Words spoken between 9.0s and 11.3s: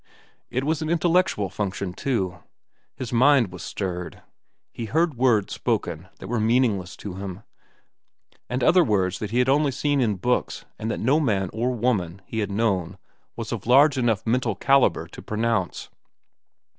that he had seen only in books and that no